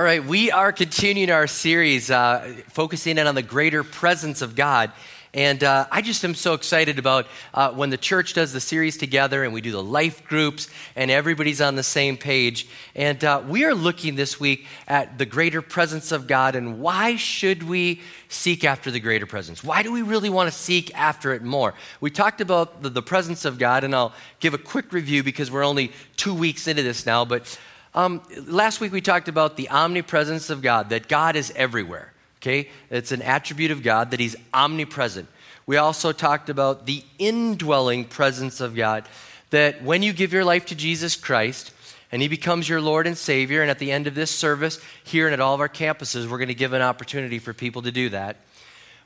[0.00, 4.90] Right, we are continuing our series uh, focusing in on the greater presence of God.
[5.34, 8.96] And uh, I just am so excited about uh, when the church does the series
[8.96, 12.68] together and we do the life groups and everybody's on the same page.
[12.94, 17.16] And uh, we are looking this week at the greater presence of God and why
[17.16, 19.62] should we seek after the greater presence?
[19.62, 21.74] Why do we really want to seek after it more?
[22.00, 25.50] We talked about the, the presence of God, and I'll give a quick review because
[25.50, 27.24] we're only two weeks into this now.
[27.24, 27.58] But
[27.94, 32.12] um, last week we talked about the omnipresence of God, that God is everywhere.
[32.42, 32.68] Okay?
[32.90, 35.28] It's an attribute of God that He's omnipresent.
[35.66, 39.04] We also talked about the indwelling presence of God,
[39.50, 41.72] that when you give your life to Jesus Christ
[42.12, 45.26] and He becomes your Lord and Savior, and at the end of this service, here
[45.26, 47.90] and at all of our campuses, we're going to give an opportunity for people to
[47.90, 48.36] do that.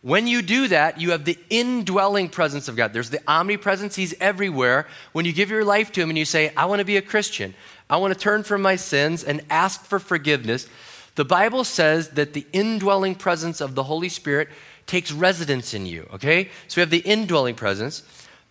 [0.01, 2.93] When you do that, you have the indwelling presence of God.
[2.93, 4.87] There's the omnipresence, He's everywhere.
[5.13, 7.03] When you give your life to Him and you say, I want to be a
[7.03, 7.55] Christian,
[7.91, 10.69] I want to turn from my sins and ask for forgiveness.
[11.17, 14.49] The Bible says that the indwelling presence of the Holy Spirit
[14.87, 16.48] takes residence in you, okay?
[16.69, 18.05] So we have the indwelling presence.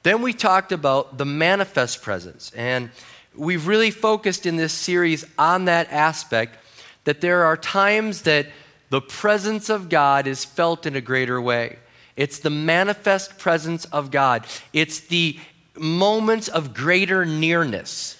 [0.03, 2.51] Then we talked about the manifest presence.
[2.55, 2.91] And
[3.35, 6.57] we've really focused in this series on that aspect
[7.05, 8.47] that there are times that
[8.89, 11.79] the presence of God is felt in a greater way.
[12.15, 15.39] It's the manifest presence of God, it's the
[15.77, 18.17] moments of greater nearness.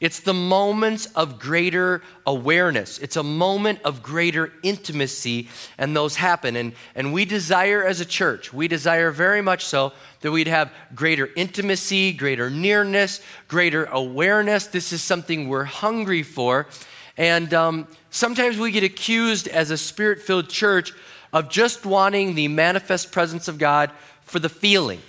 [0.00, 2.98] It's the moments of greater awareness.
[2.98, 5.48] It's a moment of greater intimacy,
[5.78, 6.56] and those happen.
[6.56, 10.70] And, and we desire as a church, we desire very much so that we'd have
[10.94, 14.66] greater intimacy, greater nearness, greater awareness.
[14.66, 16.66] This is something we're hungry for.
[17.16, 20.92] And um, sometimes we get accused as a spirit filled church
[21.32, 23.90] of just wanting the manifest presence of God
[24.22, 25.00] for the feeling.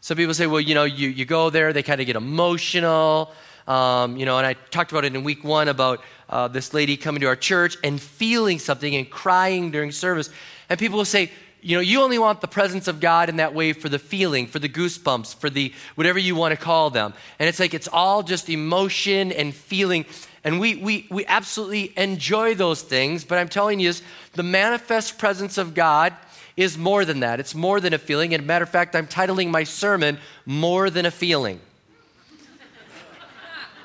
[0.00, 3.32] Some people say, well, you know, you, you go there, they kind of get emotional.
[3.66, 6.96] Um, you know, and I talked about it in week one about uh, this lady
[6.96, 10.28] coming to our church and feeling something and crying during service.
[10.68, 11.30] And people will say,
[11.64, 14.46] you know, you only want the presence of God in that way for the feeling,
[14.46, 17.14] for the goosebumps, for the whatever you want to call them.
[17.38, 20.04] And it's like it's all just emotion and feeling.
[20.44, 24.02] And we, we, we absolutely enjoy those things, but I'm telling you, is
[24.34, 26.12] the manifest presence of God
[26.54, 27.40] is more than that.
[27.40, 28.34] It's more than a feeling.
[28.34, 31.60] And matter of fact, I'm titling my sermon, More Than a Feeling.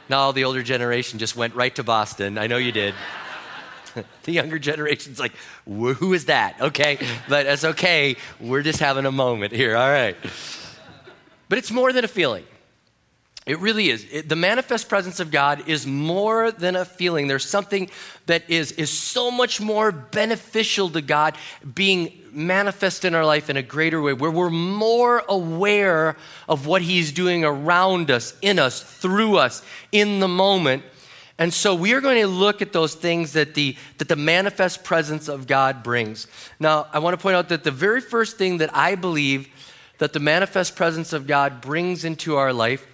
[0.09, 2.38] Now the older generation just went right to Boston.
[2.38, 2.94] I know you did.
[4.24, 5.34] the younger generation's like,
[5.66, 6.60] who is that?
[6.62, 8.16] Okay, but it's okay.
[8.40, 9.76] We're just having a moment here.
[9.76, 10.16] All right.
[11.48, 12.46] But it's more than a feeling.
[13.50, 14.06] It really is.
[14.12, 17.28] It, the manifest presence of God is more than a feeling.
[17.28, 17.90] There's something
[18.28, 21.36] that is, is so much more beneficial to God
[21.74, 26.16] being manifest in our life in a greater way, where we're more aware
[26.48, 30.84] of what He's doing around us, in us, through us, in the moment.
[31.40, 34.84] And so we are going to look at those things that the, that the manifest
[34.84, 36.28] presence of God brings.
[36.60, 39.48] Now, I want to point out that the very first thing that I believe
[40.00, 42.86] that the manifest presence of God brings into our life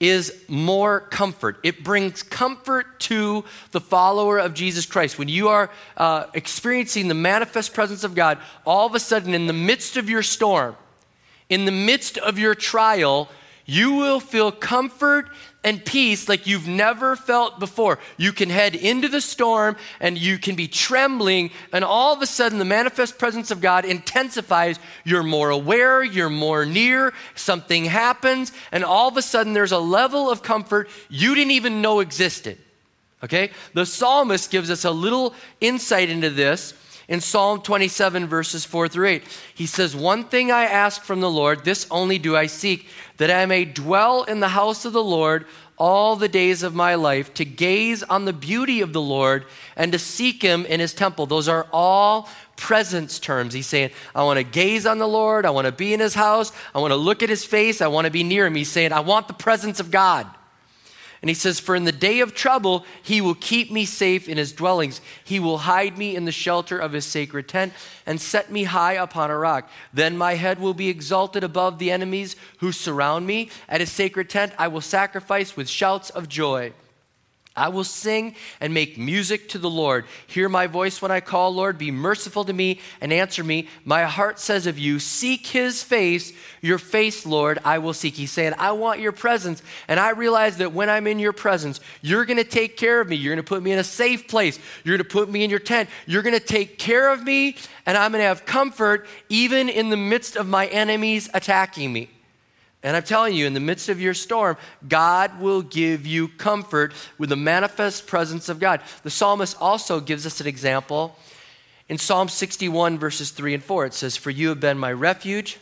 [0.00, 1.58] is more comfort.
[1.62, 5.18] It brings comfort to the follower of Jesus Christ.
[5.18, 9.46] When you are uh, experiencing the manifest presence of God, all of a sudden, in
[9.46, 10.76] the midst of your storm,
[11.48, 13.28] in the midst of your trial,
[13.66, 15.28] you will feel comfort
[15.64, 17.98] and peace like you've never felt before.
[18.16, 22.26] You can head into the storm and you can be trembling, and all of a
[22.26, 24.78] sudden, the manifest presence of God intensifies.
[25.04, 29.78] You're more aware, you're more near, something happens, and all of a sudden, there's a
[29.78, 32.58] level of comfort you didn't even know existed.
[33.24, 33.50] Okay?
[33.74, 36.72] The psalmist gives us a little insight into this
[37.08, 39.22] in Psalm 27, verses 4 through 8.
[39.54, 43.30] He says, One thing I ask from the Lord, this only do I seek, that
[43.30, 45.46] I may dwell in the house of the Lord
[45.78, 49.46] all the days of my life to gaze on the beauty of the Lord
[49.76, 51.24] and to seek him in his temple.
[51.24, 53.54] Those are all presence terms.
[53.54, 55.46] He's saying, I want to gaze on the Lord.
[55.46, 56.52] I want to be in his house.
[56.74, 57.80] I want to look at his face.
[57.80, 58.56] I want to be near him.
[58.56, 60.26] He's saying, I want the presence of God.
[61.20, 64.38] And he says, For in the day of trouble, he will keep me safe in
[64.38, 65.00] his dwellings.
[65.24, 67.72] He will hide me in the shelter of his sacred tent
[68.06, 69.68] and set me high upon a rock.
[69.92, 73.50] Then my head will be exalted above the enemies who surround me.
[73.68, 76.72] At his sacred tent, I will sacrifice with shouts of joy.
[77.58, 80.06] I will sing and make music to the Lord.
[80.26, 81.76] Hear my voice when I call, Lord.
[81.76, 83.68] Be merciful to me and answer me.
[83.84, 88.14] My heart says of you, Seek his face, your face, Lord, I will seek.
[88.14, 89.62] He's saying, I want your presence.
[89.88, 93.08] And I realize that when I'm in your presence, you're going to take care of
[93.08, 93.16] me.
[93.16, 94.58] You're going to put me in a safe place.
[94.84, 95.88] You're going to put me in your tent.
[96.06, 97.56] You're going to take care of me,
[97.86, 102.10] and I'm going to have comfort even in the midst of my enemies attacking me.
[102.82, 106.92] And I'm telling you, in the midst of your storm, God will give you comfort
[107.18, 108.80] with the manifest presence of God.
[109.02, 111.16] The psalmist also gives us an example
[111.88, 113.86] in Psalm 61, verses 3 and 4.
[113.86, 115.58] It says, For you have been my refuge,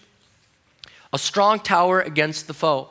[1.12, 2.90] a strong tower against the foe.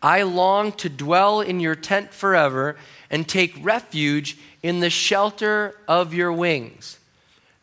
[0.00, 2.76] I long to dwell in your tent forever
[3.10, 6.98] and take refuge in the shelter of your wings.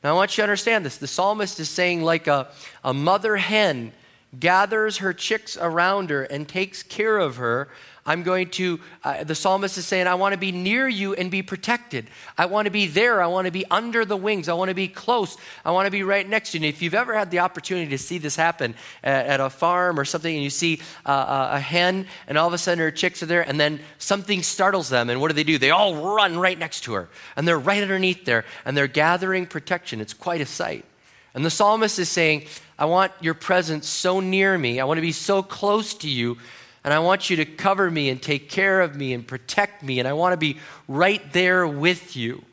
[0.04, 0.98] Now, I want you to understand this.
[0.98, 2.48] The psalmist is saying, like a,
[2.84, 3.94] a mother hen
[4.40, 7.70] gathers her chicks around her and takes care of her,
[8.04, 11.30] I'm going to, uh, the psalmist is saying, I want to be near you and
[11.30, 12.08] be protected.
[12.36, 13.22] I want to be there.
[13.22, 14.50] I want to be under the wings.
[14.50, 15.38] I want to be close.
[15.64, 16.66] I want to be right next to you.
[16.66, 18.74] And if you've ever had the opportunity to see this happen
[19.04, 22.54] at, at a farm or something, and you see uh, a hen, and all of
[22.54, 25.44] a sudden her chicks are there, and then something startles them, and what do they
[25.44, 25.60] do?
[25.60, 29.46] They all run right next to her, and they're right underneath there, and they're gathering
[29.46, 30.02] protection.
[30.02, 30.86] It's quite a sight.
[31.34, 32.46] And the psalmist is saying,
[32.78, 34.80] I want your presence so near me.
[34.80, 36.38] I want to be so close to you.
[36.84, 40.00] And I want you to cover me and take care of me and protect me.
[40.00, 40.58] And I want to be
[40.88, 42.44] right there with you.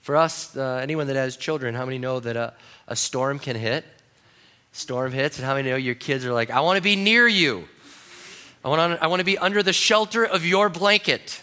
[0.00, 2.54] For us, uh, anyone that has children, how many know that a,
[2.88, 3.84] a storm can hit?
[4.72, 7.28] Storm hits, and how many know your kids are like, I want to be near
[7.28, 7.68] you.
[8.64, 11.42] I want, I want to be under the shelter of your blanket.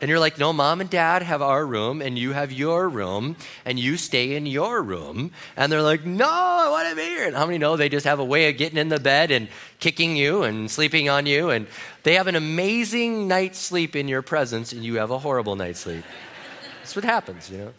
[0.00, 3.36] And you're like, no, mom and dad have our room, and you have your room,
[3.64, 5.32] and you stay in your room.
[5.56, 7.26] And they're like, no, I want to be here.
[7.26, 9.48] And how many know they just have a way of getting in the bed and
[9.80, 11.50] kicking you and sleeping on you?
[11.50, 11.66] And
[12.04, 15.80] they have an amazing night's sleep in your presence, and you have a horrible night's
[15.80, 16.04] sleep.
[16.80, 17.72] That's what happens, you know?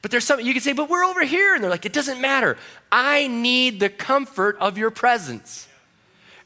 [0.00, 1.54] But there's something you can say, but we're over here.
[1.54, 2.56] And they're like, it doesn't matter.
[2.90, 5.68] I need the comfort of your presence.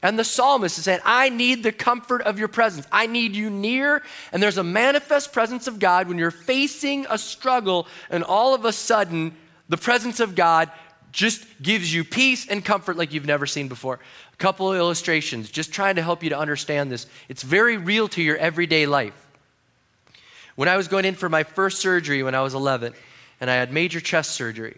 [0.03, 2.87] And the psalmist is saying, I need the comfort of your presence.
[2.91, 4.01] I need you near.
[4.31, 8.65] And there's a manifest presence of God when you're facing a struggle, and all of
[8.65, 9.35] a sudden,
[9.69, 10.71] the presence of God
[11.11, 13.99] just gives you peace and comfort like you've never seen before.
[14.33, 17.05] A couple of illustrations, just trying to help you to understand this.
[17.29, 19.13] It's very real to your everyday life.
[20.55, 22.93] When I was going in for my first surgery when I was 11,
[23.39, 24.77] and I had major chest surgery,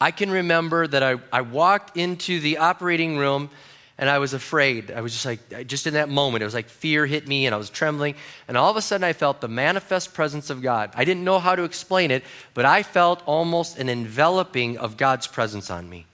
[0.00, 3.50] I can remember that I, I walked into the operating room
[3.98, 4.92] and I was afraid.
[4.92, 7.54] I was just like, just in that moment, it was like fear hit me and
[7.54, 8.14] I was trembling.
[8.46, 10.92] And all of a sudden, I felt the manifest presence of God.
[10.94, 12.22] I didn't know how to explain it,
[12.54, 16.06] but I felt almost an enveloping of God's presence on me.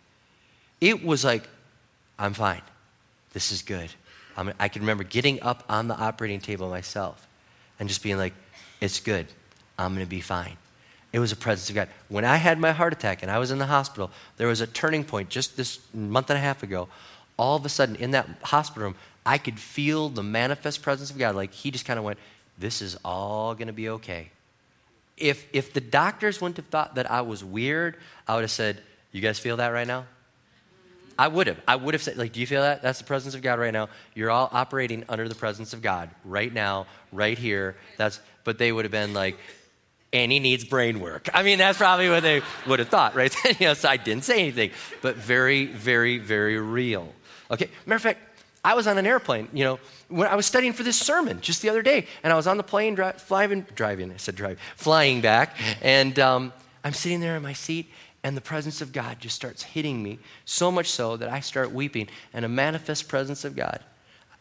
[0.80, 1.46] It was like,
[2.18, 2.62] I'm fine.
[3.34, 3.90] This is good.
[4.36, 7.26] I'm, I can remember getting up on the operating table myself
[7.78, 8.32] and just being like,
[8.80, 9.26] it's good.
[9.78, 10.56] I'm going to be fine.
[11.12, 11.88] It was a presence of God.
[12.08, 14.66] When I had my heart attack and I was in the hospital, there was a
[14.66, 16.88] turning point just this month and a half ago
[17.36, 21.18] all of a sudden in that hospital room, I could feel the manifest presence of
[21.18, 21.34] God.
[21.34, 22.18] Like he just kind of went,
[22.58, 24.30] This is all going to be okay.
[25.16, 28.80] If, if the doctors wouldn't have thought that I was weird, I would have said,
[29.12, 30.06] You guys feel that right now?
[31.18, 31.60] I would have.
[31.68, 32.82] I would have said, like, do you feel that?
[32.82, 33.88] That's the presence of God right now.
[34.16, 37.76] You're all operating under the presence of God right now, right here.
[37.96, 39.38] That's but they would have been like,
[40.12, 41.28] Annie needs brain work.
[41.34, 43.34] I mean, that's probably what they would have thought, right?
[43.60, 44.70] you know, so I didn't say anything,
[45.02, 47.12] but very, very, very real.
[47.50, 48.20] Okay, matter of fact,
[48.64, 51.60] I was on an airplane, you know, when I was studying for this sermon just
[51.60, 54.56] the other day, and I was on the plane dri- flying, driving, I said driving,
[54.76, 57.90] flying back, and um, I'm sitting there in my seat,
[58.22, 61.72] and the presence of God just starts hitting me, so much so that I start
[61.72, 63.80] weeping, and a manifest presence of God.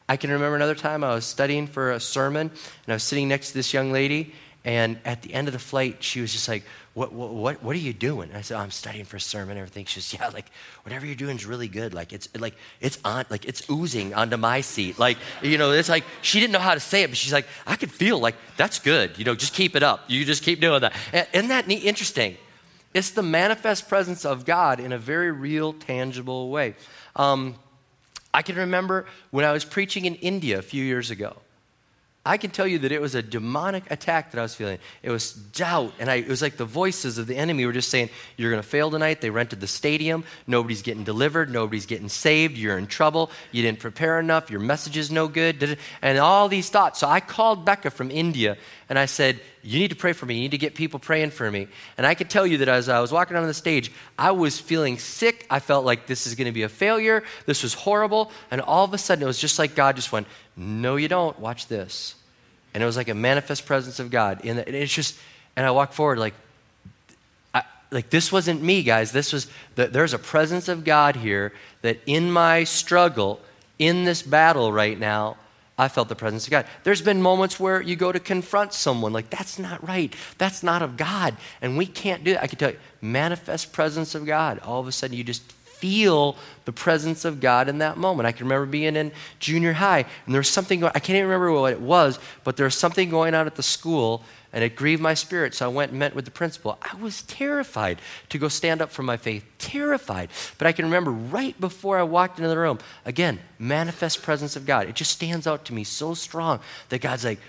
[0.08, 3.28] I can remember another time I was studying for a sermon, and I was sitting
[3.28, 4.34] next to this young lady,
[4.66, 7.80] and at the end of the flight, she was just like, what, what, what, are
[7.80, 8.30] you doing?
[8.30, 9.86] And I said, oh, I'm studying for a sermon and everything.
[9.86, 10.46] She says, yeah, like,
[10.84, 11.94] whatever you're doing is really good.
[11.94, 14.98] Like, it's like, it's on, like, it's oozing onto my seat.
[14.98, 17.48] Like, you know, it's like, she didn't know how to say it, but she's like,
[17.68, 19.18] I could feel like, that's good.
[19.18, 20.06] You know, just keep it up.
[20.08, 20.94] You just keep doing that.
[21.12, 22.38] And, isn't that neat, interesting?
[22.94, 26.76] It's the manifest presence of God in a very real, tangible way.
[27.16, 27.56] Um,
[28.34, 31.36] I can remember when I was preaching in India a few years ago.
[32.26, 34.80] I can tell you that it was a demonic attack that I was feeling.
[35.02, 37.90] It was doubt, and I, it was like the voices of the enemy were just
[37.90, 39.20] saying, You're going to fail tonight.
[39.20, 40.24] They rented the stadium.
[40.48, 41.52] Nobody's getting delivered.
[41.52, 42.58] Nobody's getting saved.
[42.58, 43.30] You're in trouble.
[43.52, 44.50] You didn't prepare enough.
[44.50, 45.78] Your message is no good.
[46.02, 47.02] And all these thoughts.
[47.02, 48.56] So I called Becca from India,
[48.94, 50.36] and I said, You need to pray for me.
[50.36, 51.68] You need to get people praying for me.
[51.98, 54.60] And I could tell you that as I was walking on the stage, I was
[54.60, 55.48] feeling sick.
[55.50, 57.24] I felt like this is going to be a failure.
[57.48, 58.32] This was horrible.
[58.52, 61.40] And all of a sudden, it was just like God just went, No, you don't.
[61.40, 62.14] Watch this.
[62.76, 64.42] And it was like a manifest presence of God.
[64.46, 65.18] And it's just,
[65.56, 66.36] and I walked forward like,
[67.90, 69.12] like this wasn't me, guys.
[69.12, 73.42] This was, the, there's a presence of God here that in my struggle,
[73.80, 75.38] in this battle right now,
[75.78, 76.68] I felt the presence of God.
[76.84, 80.14] There's been moments where you go to confront someone, like, that's not right.
[80.38, 81.36] That's not of God.
[81.62, 82.44] And we can't do that.
[82.44, 84.60] I can tell you, manifest presence of God.
[84.60, 85.52] All of a sudden, you just
[85.84, 88.26] feel the presence of God in that moment.
[88.26, 91.28] I can remember being in junior high, and there was something going I can't even
[91.28, 94.24] remember what it was, but there was something going on at the school,
[94.54, 95.56] and it grieved my spirit.
[95.56, 96.78] So I went and met with the principal.
[96.82, 100.30] I was terrified to go stand up for my faith, terrified.
[100.60, 104.68] But I can remember right before I walked into the room, again, manifest presence of
[104.68, 104.88] God.
[104.88, 107.40] It just stands out to me so strong that God's like,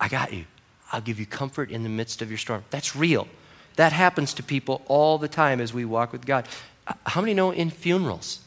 [0.00, 0.46] I got you.
[0.90, 2.64] I'll give you comfort in the midst of your storm.
[2.70, 3.28] That's real.
[3.76, 6.46] That happens to people all the time as we walk with God.
[7.04, 8.40] How many know in funerals?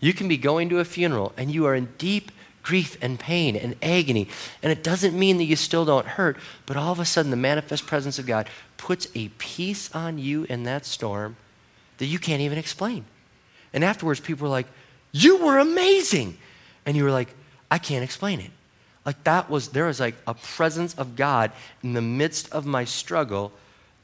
[0.00, 2.30] You can be going to a funeral and you are in deep
[2.64, 4.26] grief and pain and agony.
[4.62, 7.36] And it doesn't mean that you still don't hurt, but all of a sudden the
[7.36, 11.36] manifest presence of God puts a peace on you in that storm
[11.98, 13.04] that you can't even explain.
[13.72, 14.66] And afterwards, people are like,
[15.12, 16.38] You were amazing.
[16.86, 17.34] And you were like,
[17.70, 18.50] I can't explain it.
[19.06, 21.52] Like that was, there was like a presence of God
[21.82, 23.52] in the midst of my struggle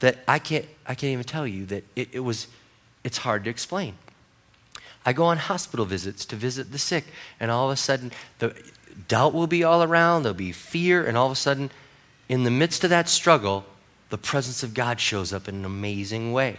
[0.00, 2.46] that I can't, I can't even tell you that it, it was
[3.04, 3.94] it's hard to explain.
[5.04, 7.04] I go on hospital visits to visit the sick,
[7.38, 8.54] and all of a sudden, the
[9.08, 11.70] doubt will be all around, there'll be fear, and all of a sudden,
[12.28, 13.64] in the midst of that struggle,
[14.10, 16.58] the presence of God shows up in an amazing way.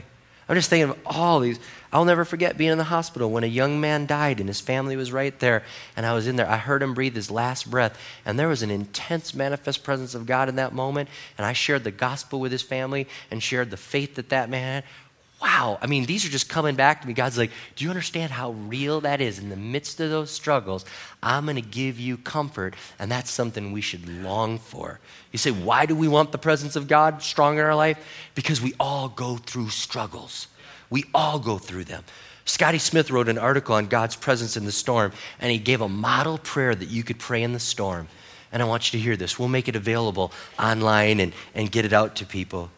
[0.49, 1.59] I'm just thinking of all these.
[1.93, 4.97] I'll never forget being in the hospital when a young man died and his family
[4.97, 5.63] was right there,
[5.95, 6.49] and I was in there.
[6.49, 10.25] I heard him breathe his last breath, and there was an intense manifest presence of
[10.25, 11.07] God in that moment.
[11.37, 14.83] And I shared the gospel with his family and shared the faith that that man
[14.83, 15.10] had
[15.41, 17.13] wow, I mean, these are just coming back to me.
[17.13, 19.39] God's like, do you understand how real that is?
[19.39, 20.85] In the midst of those struggles,
[21.23, 24.99] I'm going to give you comfort, and that's something we should long for.
[25.31, 27.97] You say, why do we want the presence of God strong in our life?
[28.35, 30.47] Because we all go through struggles.
[30.89, 32.03] We all go through them.
[32.45, 35.89] Scotty Smith wrote an article on God's presence in the storm, and he gave a
[35.89, 38.07] model prayer that you could pray in the storm.
[38.51, 39.39] And I want you to hear this.
[39.39, 42.69] We'll make it available online and, and get it out to people.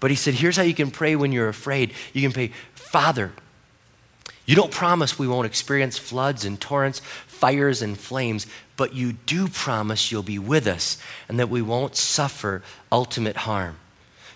[0.00, 1.92] But he said, here's how you can pray when you're afraid.
[2.12, 3.32] You can pray, Father,
[4.44, 9.48] you don't promise we won't experience floods and torrents, fires and flames, but you do
[9.48, 10.98] promise you'll be with us
[11.28, 12.62] and that we won't suffer
[12.92, 13.76] ultimate harm.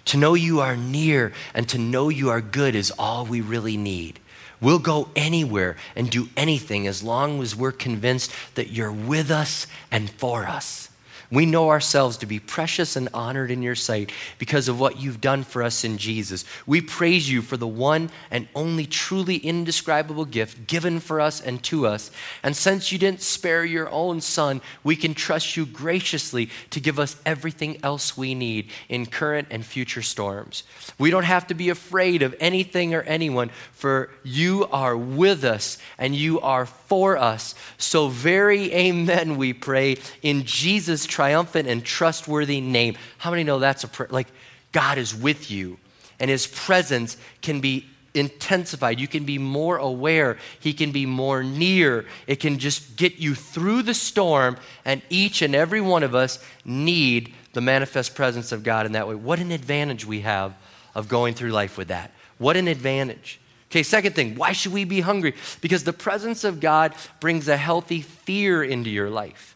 [0.07, 3.77] To know you are near and to know you are good is all we really
[3.77, 4.19] need.
[4.61, 9.67] We'll go anywhere and do anything as long as we're convinced that you're with us
[9.91, 10.90] and for us.
[11.31, 15.21] We know ourselves to be precious and honored in your sight because of what you've
[15.21, 16.45] done for us in Jesus.
[16.67, 21.63] We praise you for the one and only truly indescribable gift given for us and
[21.65, 22.11] to us.
[22.43, 26.99] And since you didn't spare your own son, we can trust you graciously to give
[26.99, 30.65] us everything else we need in current and future storms.
[30.99, 35.79] We don't have to be afraid of anything or anyone, for you are with us
[35.97, 37.55] and you are for us.
[37.79, 42.97] So, very amen, we pray in Jesus' triumphant and trustworthy name.
[43.19, 44.09] How many know that's a prayer?
[44.11, 44.29] Like,
[44.73, 45.77] God is with you,
[46.19, 47.85] and his presence can be
[48.15, 48.99] intensified.
[48.99, 50.39] You can be more aware.
[50.61, 52.07] He can be more near.
[52.27, 56.43] It can just get you through the storm, and each and every one of us
[56.65, 59.15] need the manifest presence of God in that way.
[59.15, 60.55] What an advantage we have
[60.95, 62.13] of going through life with that.
[62.39, 63.39] What an advantage.
[63.71, 65.35] Okay, second thing, why should we be hungry?
[65.61, 69.55] Because the presence of God brings a healthy fear into your life.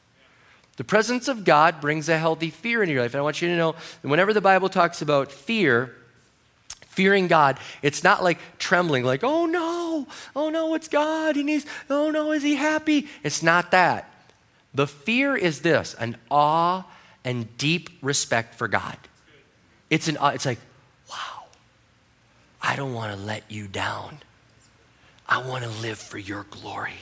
[0.77, 3.15] The presence of God brings a healthy fear in your life.
[3.15, 5.95] And I want you to know that whenever the Bible talks about fear,
[6.87, 11.37] fearing God, it's not like trembling, like, oh no, oh no, it's God.
[11.37, 13.09] He needs, oh no, is he happy?
[13.23, 14.11] It's not that.
[14.75, 16.85] The fear is this an awe
[17.25, 18.99] and deep respect for God.
[19.91, 20.59] It's an it's like,
[21.09, 21.45] wow,
[22.61, 24.19] I don't want to let you down.
[25.29, 26.95] I want to live for your glory.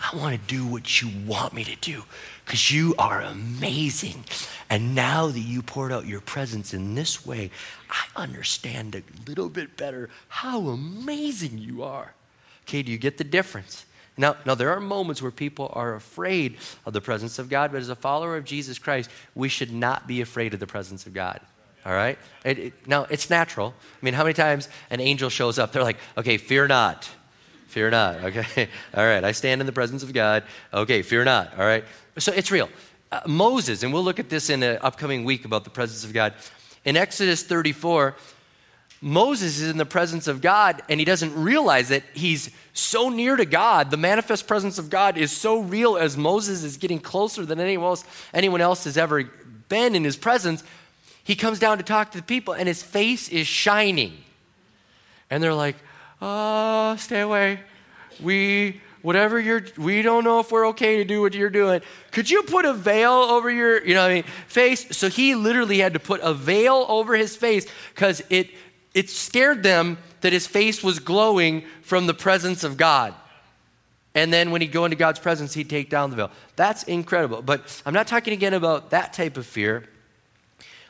[0.00, 2.04] I want to do what you want me to do
[2.48, 4.24] because you are amazing.
[4.70, 7.50] And now that you poured out your presence in this way,
[7.90, 12.14] I understand a little bit better how amazing you are.
[12.62, 13.84] Okay, do you get the difference?
[14.16, 17.82] Now, now, there are moments where people are afraid of the presence of God, but
[17.82, 21.12] as a follower of Jesus Christ, we should not be afraid of the presence of
[21.12, 21.40] God.
[21.84, 22.18] All right?
[22.46, 23.74] It, it, now, it's natural.
[24.00, 25.72] I mean, how many times an angel shows up?
[25.72, 27.10] They're like, okay, fear not.
[27.68, 28.16] Fear not.
[28.24, 28.68] Okay.
[28.94, 29.22] All right.
[29.22, 30.44] I stand in the presence of God.
[30.72, 31.52] Okay, fear not.
[31.58, 31.84] All right.
[32.18, 32.68] So it's real.
[33.10, 36.12] Uh, Moses, and we'll look at this in an upcoming week about the presence of
[36.12, 36.34] God.
[36.84, 38.16] In Exodus 34,
[39.00, 43.36] Moses is in the presence of God and he doesn't realize that he's so near
[43.36, 43.90] to God.
[43.90, 47.90] The manifest presence of God is so real as Moses is getting closer than anyone
[47.90, 49.24] else, anyone else has ever
[49.68, 50.64] been in his presence.
[51.22, 54.14] He comes down to talk to the people and his face is shining.
[55.30, 55.76] And they're like,
[56.20, 57.60] oh, stay away.
[58.22, 61.80] We, whatever you're, we don't know if we're okay to do what you're doing.
[62.10, 64.96] Could you put a veil over your, you know, I mean, face?
[64.96, 68.50] So he literally had to put a veil over his face because it,
[68.94, 73.14] it scared them that his face was glowing from the presence of God.
[74.14, 76.30] And then when he'd go into God's presence, he'd take down the veil.
[76.56, 77.40] That's incredible.
[77.40, 79.84] But I'm not talking again about that type of fear.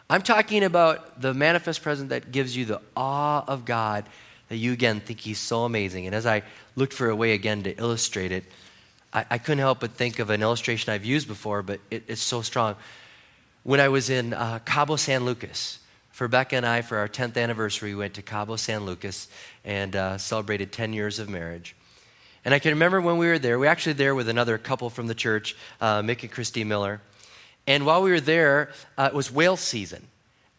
[0.08, 4.06] I'm talking about the manifest presence that gives you the awe of God
[4.48, 6.06] that you again think he's so amazing.
[6.06, 6.42] And as I
[6.76, 8.44] looked for a way again to illustrate it,
[9.12, 12.22] I, I couldn't help but think of an illustration I've used before, but it, it's
[12.22, 12.76] so strong.
[13.62, 15.78] When I was in uh, Cabo San Lucas,
[16.10, 19.28] for Becca and I, for our 10th anniversary, we went to Cabo San Lucas
[19.64, 21.76] and uh, celebrated 10 years of marriage.
[22.44, 24.90] And I can remember when we were there, we were actually there with another couple
[24.90, 27.00] from the church, uh, Mick and Christy Miller.
[27.66, 30.08] And while we were there, uh, it was whale season.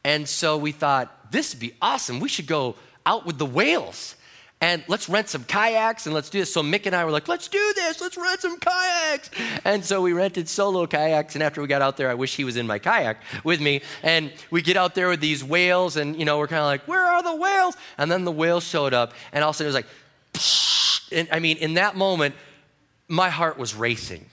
[0.04, 2.20] And so we thought, this would be awesome.
[2.20, 2.76] We should go
[3.10, 4.16] out with the whales
[4.62, 6.54] and let's rent some kayaks and let's do this.
[6.54, 9.30] So Mick and I were like, let's do this, let's rent some kayaks.
[9.64, 11.36] And so we rented solo kayaks.
[11.36, 13.82] And after we got out there, I wish he was in my kayak with me.
[14.04, 16.86] And we get out there with these whales, and you know, we're kind of like,
[16.90, 17.78] where are the whales?
[17.98, 19.88] And then the whales showed up, and all of a sudden it was like,
[20.34, 21.18] Psh!
[21.18, 22.36] and I mean, in that moment,
[23.08, 24.26] my heart was racing.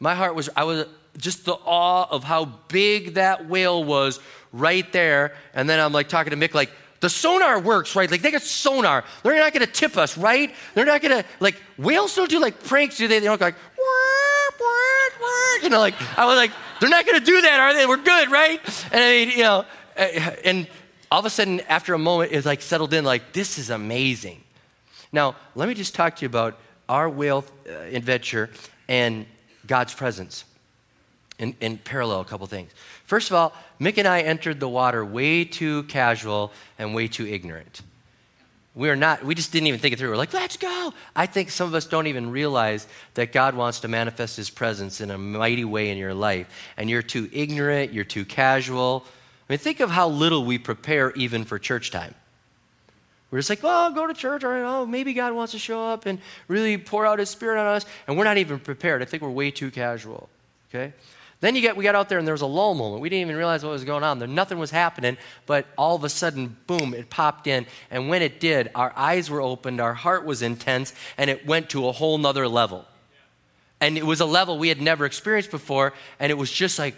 [0.00, 0.86] My heart was, I was
[1.18, 4.18] just the awe of how big that whale was
[4.52, 5.34] right there.
[5.54, 6.70] And then I'm like talking to Mick, like,
[7.06, 8.10] the sonar works, right?
[8.10, 9.04] Like they got sonar.
[9.22, 10.52] They're not to tip us, right?
[10.74, 13.20] They're not to like whales don't do like pranks, do they?
[13.20, 13.54] They don't go like
[15.62, 16.50] you know, like I was like,
[16.80, 17.86] they're not to do that, are they?
[17.86, 18.60] We're good, right?
[18.92, 19.64] And I mean, you know,
[20.44, 20.66] and
[21.12, 24.42] all of a sudden, after a moment, it's like settled in, like this is amazing.
[25.12, 28.50] Now, let me just talk to you about our whale uh, adventure
[28.88, 29.26] and
[29.64, 30.44] God's presence
[31.38, 32.72] in, in parallel a couple things.
[33.06, 37.26] First of all, Mick and I entered the water way too casual and way too
[37.26, 37.82] ignorant.
[38.74, 40.10] We are not, we just didn't even think it through.
[40.10, 40.92] We're like, let's go.
[41.14, 45.00] I think some of us don't even realize that God wants to manifest his presence
[45.00, 46.48] in a mighty way in your life.
[46.76, 49.04] And you're too ignorant, you're too casual.
[49.48, 52.14] I mean, think of how little we prepare even for church time.
[53.30, 56.06] We're just like, well, go to church, or oh, maybe God wants to show up
[56.06, 57.86] and really pour out his spirit on us.
[58.06, 59.00] And we're not even prepared.
[59.00, 60.28] I think we're way too casual.
[60.68, 60.92] Okay?
[61.40, 63.02] Then you get, we got out there and there was a lull moment.
[63.02, 64.18] We didn't even realize what was going on.
[64.18, 67.66] There, nothing was happening, but all of a sudden, boom, it popped in.
[67.90, 71.70] And when it did, our eyes were opened, our heart was intense, and it went
[71.70, 72.86] to a whole nother level.
[73.80, 76.94] And it was a level we had never experienced before, and it was just like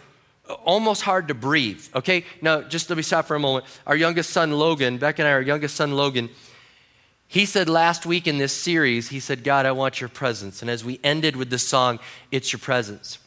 [0.65, 1.85] almost hard to breathe.
[1.97, 2.25] Okay?
[2.41, 3.67] Now, just let me stop for a moment.
[3.89, 6.31] Our youngest son, Logan, Beck and I, our youngest son, Logan,
[7.27, 10.63] he said last week in this series, he said, God, I want your presence.
[10.63, 11.99] And as we ended with the song,
[12.31, 13.19] It's Your Presence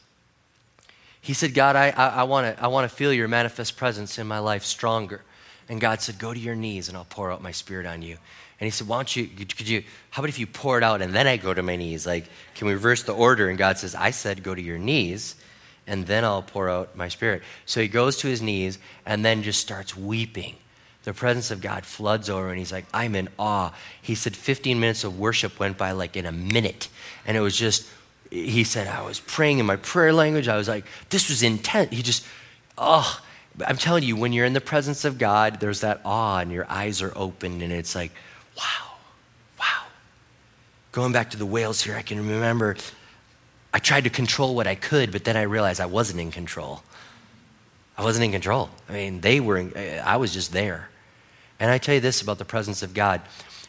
[1.22, 4.26] he said, God, I, I, I want to I wanna feel your manifest presence in
[4.26, 5.22] my life stronger.
[5.68, 8.18] And God said, Go to your knees and I'll pour out my spirit on you.
[8.60, 11.00] And he said, Why don't you, could you, how about if you pour it out
[11.00, 12.06] and then I go to my knees?
[12.06, 13.48] Like, can we reverse the order?
[13.48, 15.36] And God says, I said, Go to your knees
[15.86, 17.42] and then I'll pour out my spirit.
[17.66, 20.56] So he goes to his knees and then just starts weeping.
[21.04, 23.72] The presence of God floods over and he's like, I'm in awe.
[24.00, 26.88] He said 15 minutes of worship went by like in a minute.
[27.26, 27.88] And it was just
[28.32, 30.48] he said, I was praying in my prayer language.
[30.48, 31.90] I was like, this was intense.
[31.90, 32.24] He just,
[32.78, 33.20] oh,
[33.66, 36.66] I'm telling you, when you're in the presence of God, there's that awe and your
[36.70, 38.10] eyes are open and it's like,
[38.56, 38.96] wow,
[39.60, 39.84] wow.
[40.92, 42.76] Going back to the whales here, I can remember
[43.74, 46.82] I tried to control what I could, but then I realized I wasn't in control.
[47.98, 48.70] I wasn't in control.
[48.88, 50.88] I mean, they were, in, I was just there.
[51.60, 53.20] And I tell you this about the presence of God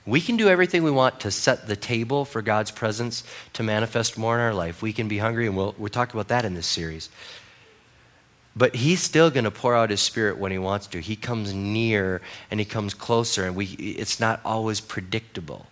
[0.05, 4.17] we can do everything we want to set the table for God's presence to manifest
[4.17, 4.81] more in our life.
[4.81, 7.09] We can be hungry, and we'll, we'll talk about that in this series.
[8.55, 10.99] But He's still going to pour out His Spirit when He wants to.
[10.99, 15.67] He comes near and He comes closer, and we, it's not always predictable.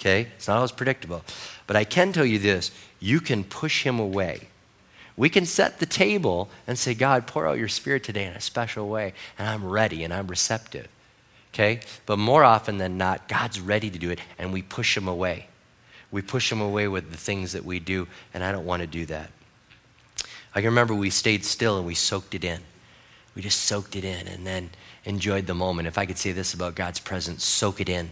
[0.00, 0.28] Okay?
[0.36, 1.22] It's not always predictable.
[1.66, 4.48] But I can tell you this you can push Him away.
[5.16, 8.40] We can set the table and say, God, pour out your Spirit today in a
[8.40, 10.88] special way, and I'm ready and I'm receptive
[11.58, 11.80] okay?
[12.06, 15.48] But more often than not, God's ready to do it, and we push him away.
[16.10, 18.86] we push Him away with the things that we do, and I don't want to
[18.86, 19.30] do that.
[20.54, 22.60] I can remember we stayed still and we soaked it in.
[23.34, 24.70] We just soaked it in and then
[25.04, 25.86] enjoyed the moment.
[25.86, 28.08] If I could say this about God's presence, soak it in.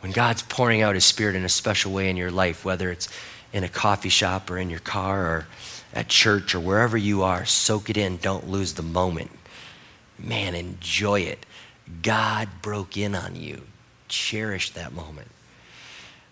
[0.00, 3.08] When God's pouring out His Spirit in a special way in your life, whether it's
[3.52, 5.46] in a coffee shop or in your car or
[5.92, 8.18] at church or wherever you are, soak it in.
[8.18, 9.32] Don't lose the moment.
[10.16, 11.44] Man, enjoy it.
[12.02, 13.62] God broke in on you.
[14.08, 15.28] Cherish that moment.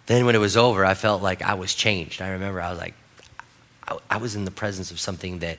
[0.07, 2.21] Then, when it was over, I felt like I was changed.
[2.21, 2.95] I remember I was like,
[3.87, 5.59] I, I was in the presence of something that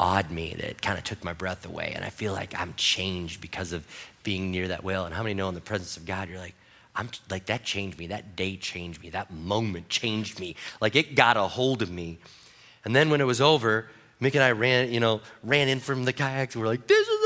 [0.00, 1.92] awed me, that kind of took my breath away.
[1.94, 3.86] And I feel like I'm changed because of
[4.22, 5.04] being near that well.
[5.04, 6.54] And how many know in the presence of God, you're like,
[6.94, 8.08] I'm like, that changed me.
[8.08, 9.10] That day changed me.
[9.10, 10.56] That moment changed me.
[10.80, 12.18] Like it got a hold of me.
[12.84, 13.88] And then when it was over,
[14.20, 17.21] Mick and I ran, you know, ran in from the kayaks we're like, this is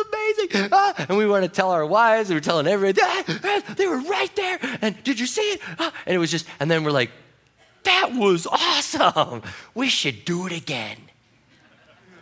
[0.72, 1.06] Ah!
[1.08, 4.34] And we wanted to tell our wives, we were telling everybody, ah, they were right
[4.36, 4.58] there.
[4.82, 5.60] And did you see it?
[5.78, 5.92] Ah!
[6.06, 7.10] And it was just, and then we're like,
[7.84, 9.42] that was awesome.
[9.74, 10.98] We should do it again.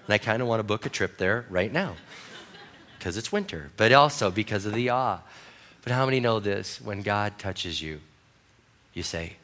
[0.07, 1.97] And I kind of want to book a trip there right now
[2.99, 5.21] because it's winter, but also because of the awe.
[5.83, 6.81] But how many know this?
[6.81, 8.01] When God touches you,
[8.93, 9.37] you say,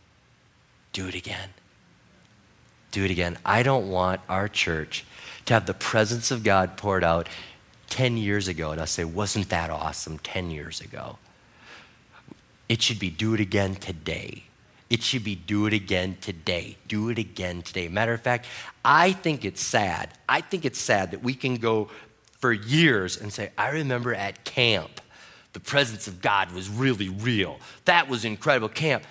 [0.92, 1.50] do it again.
[2.90, 3.38] Do it again.
[3.44, 5.04] I don't want our church
[5.46, 7.28] to have the presence of God poured out
[7.90, 8.72] 10 years ago.
[8.72, 11.18] And I say, wasn't that awesome 10 years ago?
[12.68, 14.44] It should be do it again today.
[14.88, 16.76] It should be do it again today.
[16.88, 17.88] Do it again today.
[17.88, 18.46] Matter of fact,
[18.84, 20.10] I think it's sad.
[20.28, 21.90] I think it's sad that we can go
[22.38, 25.00] for years and say, I remember at camp,
[25.52, 27.58] the presence of God was really real.
[27.84, 29.04] That was incredible camp.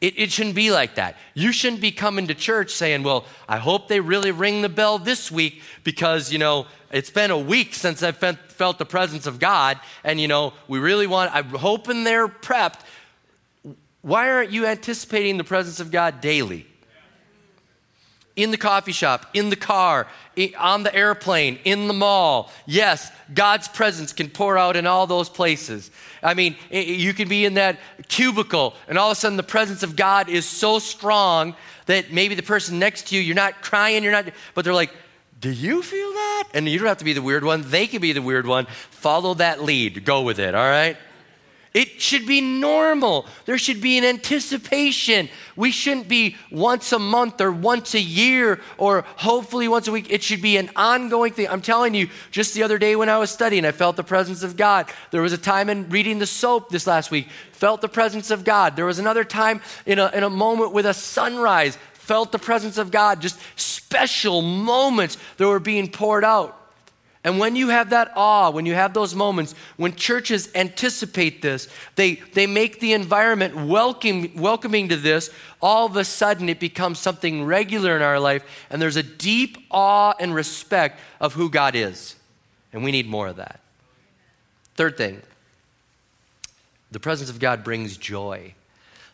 [0.00, 1.16] It, it, shouldn't be like that.
[1.34, 4.98] You shouldn't be coming to church saying, Well, I hope they really ring the bell
[4.98, 9.40] this week because, you know, it's been a week since I've felt the presence of
[9.40, 9.80] God.
[10.04, 12.80] And, you know, we really want, I'm hoping they're prepped.
[14.02, 16.67] Why aren't you anticipating the presence of God daily?
[18.38, 20.06] In the coffee shop, in the car,
[20.56, 22.52] on the airplane, in the mall.
[22.66, 25.90] Yes, God's presence can pour out in all those places.
[26.22, 29.82] I mean, you can be in that cubicle, and all of a sudden the presence
[29.82, 34.04] of God is so strong that maybe the person next to you, you're not crying,
[34.04, 34.92] you're not, but they're like,
[35.40, 36.44] do you feel that?
[36.54, 37.62] And you don't have to be the weird one.
[37.66, 38.66] They can be the weird one.
[38.90, 40.04] Follow that lead.
[40.04, 40.96] Go with it, all right?
[41.74, 43.26] It should be normal.
[43.44, 45.28] There should be an anticipation.
[45.54, 50.10] We shouldn't be once a month or once a year or hopefully once a week.
[50.10, 51.48] It should be an ongoing thing.
[51.48, 54.42] I'm telling you, just the other day when I was studying, I felt the presence
[54.42, 54.90] of God.
[55.10, 58.44] There was a time in reading the soap this last week, felt the presence of
[58.44, 58.74] God.
[58.74, 62.78] There was another time in a, in a moment with a sunrise, felt the presence
[62.78, 63.20] of God.
[63.20, 66.57] Just special moments that were being poured out.
[67.24, 71.68] And when you have that awe, when you have those moments, when churches anticipate this,
[71.96, 76.98] they, they make the environment welcome, welcoming to this, all of a sudden it becomes
[76.98, 81.74] something regular in our life, and there's a deep awe and respect of who God
[81.74, 82.14] is.
[82.72, 83.60] And we need more of that.
[84.76, 85.22] Third thing
[86.90, 88.54] the presence of God brings joy.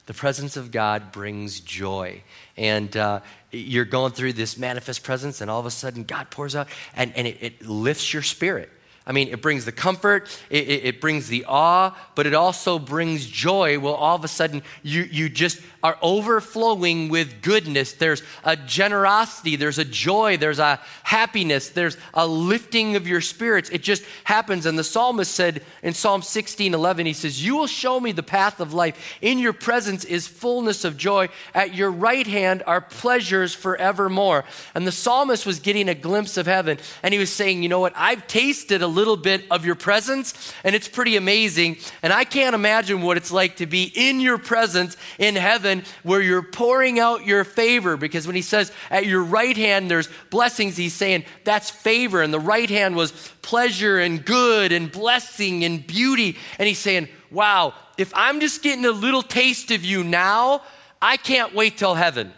[0.06, 2.22] The presence of God brings joy.
[2.56, 3.20] And uh,
[3.54, 7.14] you're going through this manifest presence, and all of a sudden, God pours out, and,
[7.16, 8.70] and it, it lifts your spirit.
[9.06, 12.78] I mean, it brings the comfort, it, it, it, brings the awe, but it also
[12.78, 13.78] brings joy.
[13.78, 17.92] Well, all of a sudden, you, you just are overflowing with goodness.
[17.92, 23.68] There's a generosity, there's a joy, there's a happiness, there's a lifting of your spirits.
[23.68, 24.64] It just happens.
[24.64, 28.22] And the psalmist said in Psalm 16 11, he says, You will show me the
[28.22, 29.18] path of life.
[29.20, 31.28] In your presence is fullness of joy.
[31.54, 34.46] At your right hand are pleasures forevermore.
[34.74, 37.80] And the psalmist was getting a glimpse of heaven, and he was saying, You know
[37.80, 37.92] what?
[37.94, 41.78] I've tasted a little bit of your presence, and it's pretty amazing.
[42.02, 46.20] And I can't imagine what it's like to be in your presence in heaven where
[46.20, 47.96] you're pouring out your favor.
[47.96, 52.22] Because when he says at your right hand there's blessings, he's saying that's favor.
[52.22, 56.36] And the right hand was pleasure and good and blessing and beauty.
[56.58, 60.62] And he's saying, wow, if I'm just getting a little taste of you now,
[61.02, 62.32] I can't wait till heaven.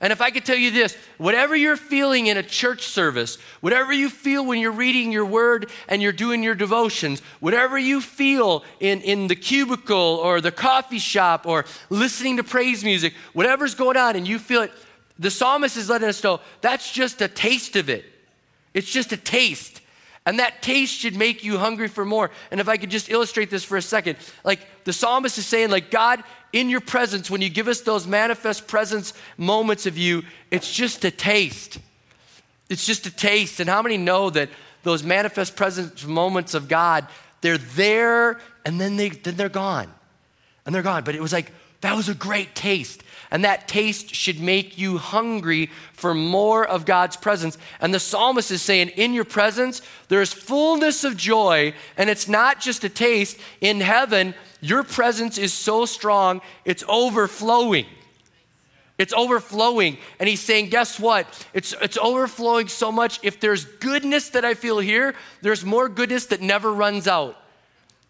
[0.00, 3.92] And if I could tell you this, whatever you're feeling in a church service, whatever
[3.92, 8.62] you feel when you're reading your word and you're doing your devotions, whatever you feel
[8.78, 13.96] in, in the cubicle or the coffee shop or listening to praise music, whatever's going
[13.96, 14.72] on and you feel it,
[15.18, 18.04] the psalmist is letting us know that's just a taste of it.
[18.74, 19.77] It's just a taste.
[20.28, 22.30] And that taste should make you hungry for more.
[22.50, 25.70] And if I could just illustrate this for a second, like the psalmist is saying,
[25.70, 30.24] like, God, in your presence, when you give us those manifest presence moments of you,
[30.50, 31.78] it's just a taste.
[32.68, 33.58] It's just a taste.
[33.58, 34.50] And how many know that
[34.82, 37.06] those manifest presence moments of God,
[37.40, 39.90] they're there and then, they, then they're gone.
[40.66, 41.04] And they're gone.
[41.04, 43.02] But it was like That was a great taste.
[43.30, 47.58] And that taste should make you hungry for more of God's presence.
[47.80, 51.74] And the psalmist is saying, In your presence, there's fullness of joy.
[51.96, 53.38] And it's not just a taste.
[53.60, 57.86] In heaven, your presence is so strong, it's overflowing.
[58.98, 59.96] It's overflowing.
[60.18, 61.46] And he's saying, guess what?
[61.54, 63.20] It's, it's overflowing so much.
[63.22, 67.36] If there's goodness that I feel here, there's more goodness that never runs out.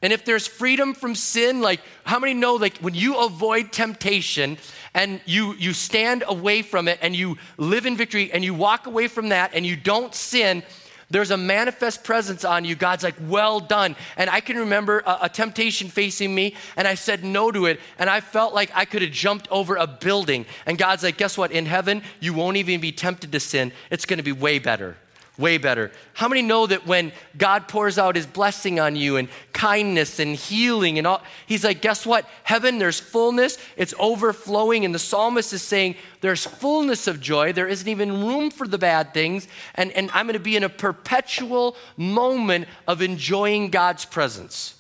[0.01, 4.59] And if there's freedom from sin, like how many know like when you avoid temptation
[4.95, 8.87] and you you stand away from it and you live in victory and you walk
[8.87, 10.63] away from that and you don't sin,
[11.11, 12.75] there's a manifest presence on you.
[12.77, 13.97] God's like, well done.
[14.17, 17.81] And I can remember a, a, temptation facing me, and I said no to it,
[17.99, 20.45] and I felt like I could have jumped over a building.
[20.67, 21.51] And God's like, guess what?
[21.51, 23.73] In heaven, you won't even be tempted to sin.
[23.91, 24.97] It's going to be way better
[25.39, 25.93] way better.
[26.15, 30.35] How many know that when God pours out his blessing on you and kindness and
[30.35, 32.29] healing and all, he's like, guess what?
[32.43, 34.85] Heaven, there's fullness, it's overflowing.
[34.85, 37.53] And the psalmist is saying, there's fullness of joy.
[37.53, 39.47] There isn't even room for the bad things.
[39.77, 44.75] And, and I'm going to be in a perpetual moment of enjoying God's presence.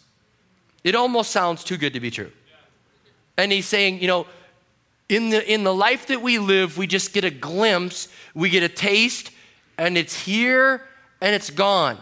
[0.82, 2.32] It almost sounds too good to be true.
[3.36, 4.26] And he's saying, you know,
[5.08, 8.62] in the, in the life that we live, we just get a glimpse, we get
[8.62, 9.30] a taste,
[9.78, 10.82] and it's here
[11.20, 11.98] and it's gone.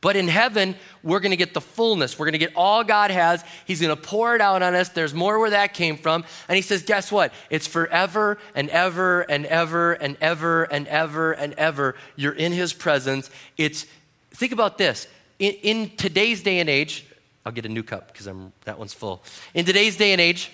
[0.00, 2.18] But in heaven, we're going to get the fullness.
[2.18, 3.42] We're going to get all God has.
[3.66, 4.90] He's going to pour it out on us.
[4.90, 6.24] There's more where that came from.
[6.48, 7.32] And he says, guess what?
[7.50, 11.96] It's forever and ever and ever and ever and ever and ever.
[12.14, 13.30] You're in his presence.
[13.56, 13.86] It's,
[14.32, 15.08] think about this.
[15.38, 17.04] In, in today's day and age,
[17.44, 18.28] I'll get a new cup because
[18.64, 19.24] that one's full.
[19.54, 20.52] In today's day and age,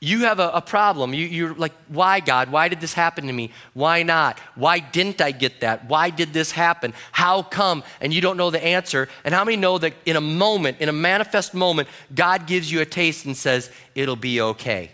[0.00, 1.12] you have a, a problem.
[1.12, 2.50] You, you're like, why, God?
[2.50, 3.52] Why did this happen to me?
[3.74, 4.38] Why not?
[4.54, 5.86] Why didn't I get that?
[5.86, 6.94] Why did this happen?
[7.12, 7.84] How come?
[8.00, 9.08] And you don't know the answer.
[9.24, 12.80] And how many know that in a moment, in a manifest moment, God gives you
[12.80, 14.90] a taste and says, it'll be okay?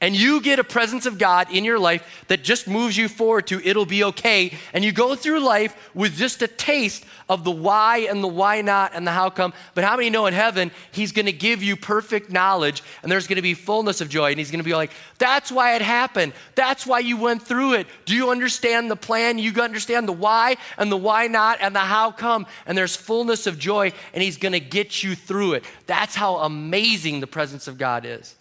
[0.00, 3.46] And you get a presence of God in your life that just moves you forward
[3.48, 7.50] to it'll be okay, and you go through life with just a taste of the
[7.50, 9.52] why and the why not and the how come.
[9.74, 13.42] But how many know in heaven, He's gonna give you perfect knowledge and there's gonna
[13.42, 16.32] be fullness of joy, and He's gonna be like, That's why it happened.
[16.54, 17.86] That's why you went through it.
[18.06, 19.38] Do you understand the plan?
[19.38, 23.46] You understand the why and the why not and the how come, and there's fullness
[23.46, 25.64] of joy, and He's gonna get you through it.
[25.86, 28.34] That's how amazing the presence of God is.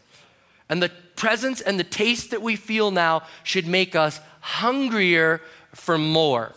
[0.70, 5.42] And the presence and the taste that we feel now should make us hungrier
[5.74, 6.54] for more.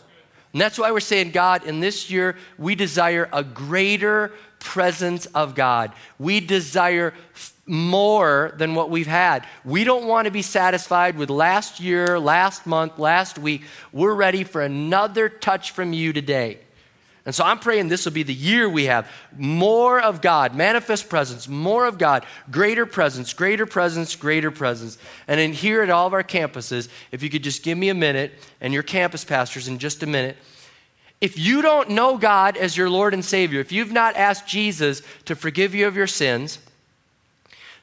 [0.53, 5.55] And that's why we're saying, God, in this year, we desire a greater presence of
[5.55, 5.91] God.
[6.19, 7.13] We desire
[7.65, 9.47] more than what we've had.
[9.65, 13.63] We don't want to be satisfied with last year, last month, last week.
[13.91, 16.59] We're ready for another touch from you today.
[17.25, 21.07] And so I'm praying this will be the year we have more of God, manifest
[21.07, 24.97] presence, more of God, greater presence, greater presence, greater presence.
[25.27, 27.93] And in here at all of our campuses, if you could just give me a
[27.93, 30.35] minute, and your campus pastors in just a minute,
[31.21, 35.01] if you don't know God as your Lord and Savior, if you've not asked Jesus
[35.23, 36.59] to forgive you of your sins,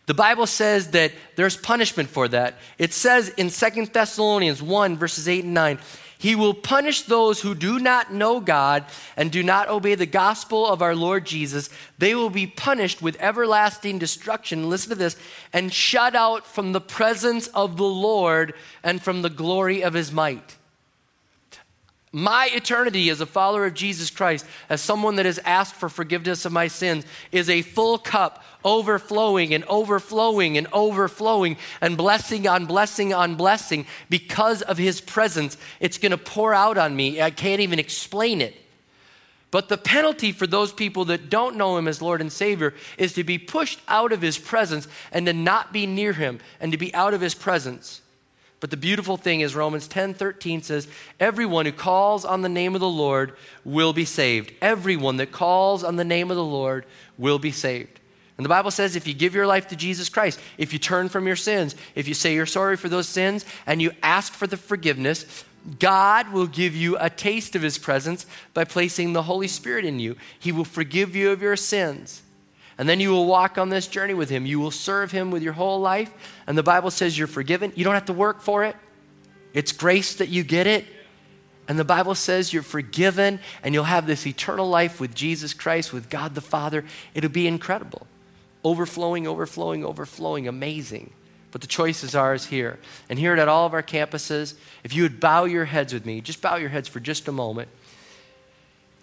[0.05, 2.59] the Bible says that there's punishment for that.
[2.77, 5.79] It says in Second Thessalonians 1, verses 8 and 9,
[6.21, 8.85] he will punish those who do not know God
[9.17, 11.71] and do not obey the gospel of our Lord Jesus.
[11.97, 14.69] They will be punished with everlasting destruction.
[14.69, 15.17] Listen to this
[15.51, 18.53] and shut out from the presence of the Lord
[18.83, 20.59] and from the glory of his might.
[22.13, 26.45] My eternity as a follower of Jesus Christ, as someone that has asked for forgiveness
[26.45, 32.67] of my sins, is a full cup overflowing and overflowing and overflowing and blessing on
[32.67, 35.57] blessing on blessing because of his presence.
[35.81, 37.21] It's going to pour out on me.
[37.21, 38.55] I can't even explain it.
[39.51, 43.15] But the penalty for those people that don't know him as Lord and Savior is
[43.15, 46.79] to be pushed out of his presence and to not be near him and to
[46.79, 48.01] be out of his presence.
[48.61, 50.87] But the beautiful thing is Romans 10 13 says,
[51.19, 54.53] Everyone who calls on the name of the Lord will be saved.
[54.61, 56.85] Everyone that calls on the name of the Lord
[57.17, 58.00] will be saved.
[58.41, 61.11] And the Bible says if you give your life to Jesus Christ, if you turn
[61.11, 64.47] from your sins, if you say you're sorry for those sins, and you ask for
[64.47, 65.45] the forgiveness,
[65.79, 68.25] God will give you a taste of his presence
[68.55, 70.17] by placing the Holy Spirit in you.
[70.39, 72.23] He will forgive you of your sins.
[72.79, 74.47] And then you will walk on this journey with Him.
[74.47, 76.11] You will serve Him with your whole life.
[76.47, 77.75] And the Bible says you're forgiven.
[77.77, 78.75] You don't have to work for it,
[79.53, 80.87] it's grace that you get it.
[81.69, 85.93] And the Bible says you're forgiven and you'll have this eternal life with Jesus Christ,
[85.93, 86.87] with God the Father.
[87.15, 88.07] It'll be incredible.
[88.65, 91.13] Overflowing, overflowing, overflowing, amazing.
[91.51, 92.79] But the choice is ours here.
[93.09, 96.21] And here at all of our campuses, if you would bow your heads with me,
[96.21, 97.69] just bow your heads for just a moment.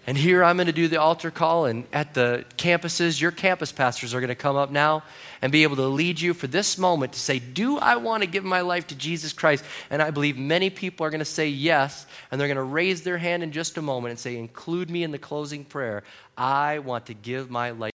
[0.08, 3.74] And here I'm going to do the altar call, and at the campuses, your campus
[3.74, 5.04] pastors are going to come up now
[5.42, 8.28] and be able to lead you for this moment to say, Do I want to
[8.28, 9.66] give my life to Jesus Christ?
[9.90, 13.02] And I believe many people are going to say yes, and they're going to raise
[13.02, 16.04] their hand in just a moment and say, Include me in the closing prayer.
[16.38, 17.86] I want to give my life.